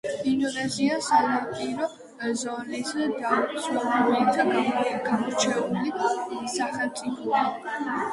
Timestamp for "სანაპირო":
1.07-1.89